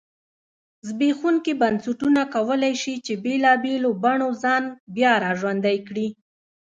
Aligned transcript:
زبېښونکي 0.87 1.53
بنسټونه 1.61 2.21
کولای 2.35 2.73
شي 2.81 2.95
چې 3.05 3.13
بېلابېلو 3.23 3.91
بڼو 4.03 4.29
ځان 4.43 4.63
بیا 4.95 5.13
را 5.23 5.31
ژوندی 5.39 5.77
کړی. 5.87 6.07